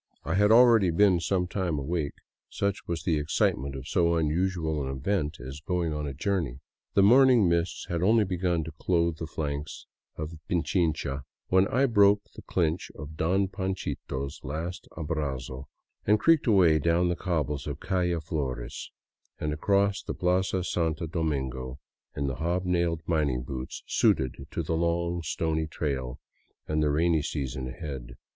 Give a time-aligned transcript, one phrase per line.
[0.25, 2.15] I had already been some time awake,
[2.49, 6.59] such was the excitement of so unusual an event as going a journey.
[6.95, 9.85] The morning mists had only begun to clothe the flanks
[10.15, 15.65] of Pichincha when I broke the clinch of" Don Panchito's '* last abrazo
[16.03, 18.89] and creaked away down the cobbles of Calle Flores
[19.37, 21.77] and across the Plaza Santo Domingo
[22.15, 26.19] in the hob nailed mining boots suited to the long, stony trail
[26.67, 28.15] and the rainy season ahead.